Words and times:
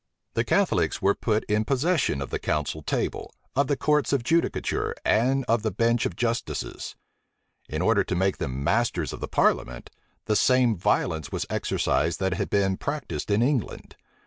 The 0.33 0.43
Catholics 0.43 0.99
were 0.99 1.13
put 1.13 1.43
in 1.43 1.63
possession 1.63 2.23
of 2.23 2.31
the 2.31 2.39
council 2.39 2.81
table, 2.81 3.35
of 3.55 3.67
the 3.67 3.77
courts 3.77 4.11
of 4.11 4.23
judicature, 4.23 4.95
and 5.05 5.45
of 5.47 5.61
the 5.61 5.69
bench 5.69 6.07
of 6.07 6.15
justices. 6.15 6.95
In 7.69 7.83
order 7.83 8.03
to 8.05 8.15
make 8.15 8.37
them 8.37 8.63
masters 8.63 9.13
of 9.13 9.19
the 9.19 9.27
parliament, 9.27 9.91
the 10.25 10.35
same 10.35 10.75
violence 10.75 11.31
was 11.31 11.45
exercised 11.51 12.19
that 12.19 12.33
had 12.33 12.49
been 12.49 12.77
practised 12.77 13.29
in 13.29 13.43
England. 13.43 13.95